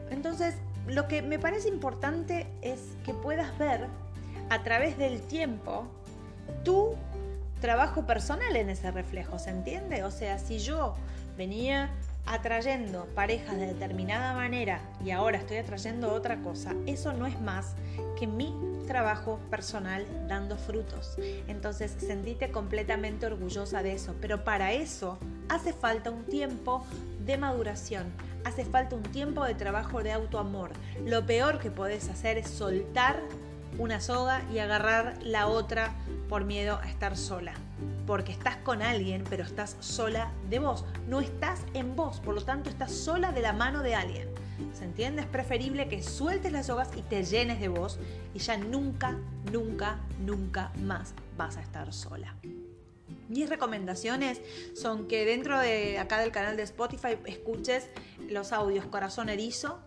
Entonces, 0.10 0.56
lo 0.88 1.10
que 1.10 1.22
me 1.22 1.38
parece 1.38 1.68
importante 1.68 2.48
es 2.62 2.80
que 3.04 3.14
puedas 3.14 3.58
ver 3.58 3.88
a 4.50 4.64
través 4.64 4.98
del 4.98 5.20
tiempo 5.20 5.84
tu 6.64 6.96
trabajo 7.60 8.06
personal 8.06 8.56
en 8.56 8.70
ese 8.70 8.90
reflejo, 8.90 9.38
¿se 9.38 9.50
entiende? 9.50 10.06
O 10.06 10.12
sea, 10.12 10.40
si 10.40 10.60
yo 10.60 10.96
venía 11.38 11.90
atrayendo 12.26 13.04
parejas 13.16 13.58
de 13.58 13.68
determinada 13.68 14.34
manera 14.34 14.80
y 15.04 15.12
ahora 15.12 15.40
estoy 15.40 15.58
atrayendo 15.58 16.14
otra 16.14 16.38
cosa, 16.38 16.74
eso 16.86 17.12
no 17.12 17.26
es 17.26 17.38
más 17.42 17.74
que 18.18 18.28
mi 18.28 18.56
trabajo 18.88 19.40
personal 19.52 20.06
dando 20.28 20.58
frutos. 20.58 21.16
Entonces, 21.48 21.96
sentite 22.00 22.50
completamente 22.50 23.28
orgullosa 23.28 23.84
de 23.84 23.94
eso, 23.94 24.16
pero 24.20 24.44
para 24.44 24.74
eso 24.74 25.20
hace 25.50 25.74
falta 25.74 26.10
un 26.10 26.24
tiempo 26.24 26.84
de 27.24 27.38
maduración, 27.38 28.08
hace 28.44 28.66
falta 28.66 28.96
un 28.96 29.04
tiempo 29.04 29.46
de 29.46 29.54
trabajo 29.54 30.02
de 30.02 30.14
autoamor. 30.14 30.72
Lo 31.06 31.26
peor 31.26 31.60
que 31.60 31.70
podés 31.70 32.10
hacer 32.10 32.38
es 32.38 32.50
soltar 32.50 33.20
una 33.78 34.02
soga 34.02 34.42
y 34.52 34.60
agarrar 34.60 35.18
la 35.22 35.48
otra 35.48 35.94
por 36.28 36.46
miedo 36.46 36.80
a 36.82 36.90
estar 36.90 37.18
sola 37.18 37.54
porque 38.08 38.32
estás 38.32 38.56
con 38.58 38.82
alguien, 38.82 39.24
pero 39.30 39.44
estás 39.44 39.76
sola 39.82 40.32
de 40.50 40.60
vos. 40.60 40.86
No 41.08 41.20
estás 41.20 41.60
en 41.74 41.96
vos, 41.96 42.22
por 42.22 42.34
lo 42.34 42.44
tanto 42.44 42.70
estás 42.70 42.92
sola 42.92 43.34
de 43.34 43.42
la 43.42 43.54
mano 43.54 43.84
de 43.84 43.94
alguien. 43.94 44.30
¿Se 44.74 44.86
entiende? 44.86 45.22
Es 45.22 45.28
preferible 45.28 45.88
que 45.88 46.02
sueltes 46.02 46.52
las 46.52 46.70
hojas 46.70 46.90
y 46.96 47.02
te 47.02 47.24
llenes 47.24 47.60
de 47.60 47.68
vos 47.68 48.00
y 48.34 48.40
ya 48.40 48.58
nunca, 48.58 49.20
nunca, 49.52 50.00
nunca 50.26 50.72
más 50.82 51.14
vas 51.38 51.58
a 51.58 51.62
estar 51.62 51.94
sola. 51.94 52.36
Mis 53.28 53.50
recomendaciones 53.50 54.42
son 54.74 55.08
que 55.08 55.26
dentro 55.26 55.60
de 55.60 56.00
acá 56.00 56.20
del 56.20 56.32
canal 56.32 56.56
de 56.56 56.64
Spotify 56.64 57.18
escuches 57.26 57.90
los 58.30 58.54
audios 58.54 58.86
Corazón 58.86 59.28
Erizo, 59.28 59.80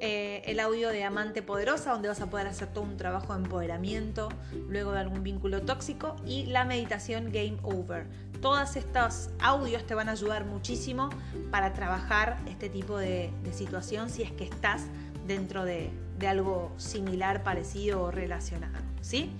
eh, 0.00 0.42
el 0.46 0.60
audio 0.60 0.88
de 0.88 1.04
Amante 1.04 1.42
Poderosa, 1.42 1.92
donde 1.92 2.08
vas 2.08 2.20
a 2.20 2.30
poder 2.30 2.46
hacer 2.46 2.68
todo 2.72 2.84
un 2.84 2.96
trabajo 2.96 3.34
de 3.34 3.42
empoderamiento 3.42 4.30
luego 4.68 4.92
de 4.92 5.00
algún 5.00 5.22
vínculo 5.22 5.62
tóxico, 5.62 6.16
y 6.26 6.46
la 6.46 6.64
meditación 6.64 7.26
Game 7.32 7.58
Over. 7.62 8.06
Todos 8.40 8.76
estos 8.76 9.28
audios 9.40 9.86
te 9.86 9.94
van 9.94 10.08
a 10.08 10.12
ayudar 10.12 10.46
muchísimo 10.46 11.10
para 11.50 11.74
trabajar 11.74 12.38
este 12.48 12.70
tipo 12.70 12.96
de, 12.96 13.30
situación 13.52 14.08
si 14.08 14.22
es 14.22 14.32
que 14.32 14.44
estás 14.44 14.86
dentro 15.26 15.64
de, 15.64 15.90
de 16.18 16.28
algo 16.28 16.72
similar, 16.78 17.42
parecido 17.42 18.02
o 18.02 18.10
relacionado. 18.10 18.78
¿sí? 19.02 19.30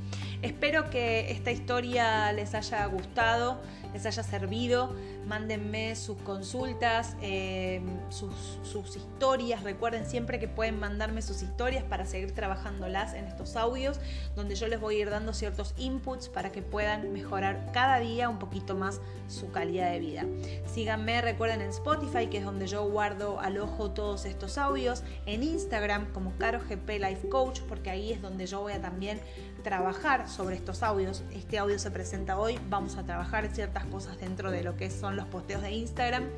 Espero 0.42 0.90
que 0.90 1.30
esta 1.30 1.50
historia 1.50 2.32
les 2.32 2.54
haya 2.54 2.84
gustado 2.86 3.60
les 3.92 4.06
haya 4.06 4.22
servido. 4.22 4.94
Mándenme 5.26 5.94
sus 5.96 6.16
consultas, 6.18 7.16
em, 7.20 7.84
sus, 8.10 8.58
sus, 8.62 8.96
historias. 8.96 9.62
Recuerden 9.62 10.06
siempre 10.06 10.38
que 10.38 10.48
pueden 10.48 10.78
mandarme 10.80 11.22
sus 11.22 11.42
historias 11.42 11.84
para 11.84 12.04
seguir 12.04 12.32
trabajándolas 12.32 13.14
en 13.14 13.26
estos 13.26 13.56
audios, 13.56 14.00
donde 14.34 14.54
yo 14.54 14.66
les 14.66 14.80
voy 14.80 14.96
a 14.96 14.98
ir 15.00 15.10
dando 15.10 15.32
ciertos 15.32 15.74
inputs 15.76 16.28
para 16.28 16.50
que 16.50 16.62
puedan 16.62 17.12
mejorar 17.12 17.70
cada 17.72 17.98
día 18.00 18.28
un 18.28 18.38
poquito 18.38 18.74
más 18.74 19.00
su 19.28 19.50
calidad 19.52 19.92
de 19.92 20.00
vida. 20.00 20.24
Síganme, 20.66 21.20
recuerden 21.20 21.60
en 21.60 21.70
Spotify, 21.70 22.26
que 22.26 22.38
es 22.38 22.44
donde 22.44 22.66
yo 22.66 22.88
guardo 22.88 23.38
al 23.40 23.58
ojo 23.58 23.90
todos 23.90 24.24
estos 24.24 24.58
audios. 24.58 25.02
En 25.26 25.42
Instagram 25.42 26.12
como 26.12 26.36
CaroGP 26.38 26.88
Life 26.98 27.28
Coach, 27.28 27.60
porque 27.68 27.90
ahí 27.90 28.12
es 28.12 28.22
donde 28.22 28.46
yo 28.46 28.60
voy 28.60 28.72
a 28.72 28.80
también 28.80 29.20
trabajar 29.62 30.28
sobre 30.28 30.56
estos 30.56 30.82
audios. 30.82 31.22
Este 31.32 31.58
audio 31.58 31.78
se 31.78 31.90
presenta 31.90 32.38
hoy, 32.38 32.58
vamos 32.68 32.96
a 32.96 33.04
trabajar 33.04 33.48
ciertas 33.48 33.86
cosas 33.86 34.18
dentro 34.18 34.50
de 34.50 34.62
lo 34.62 34.76
que 34.76 34.90
son 34.90 35.16
los 35.16 35.24
posteos 35.26 35.62
de 35.62 35.72
Instagram 35.72 36.28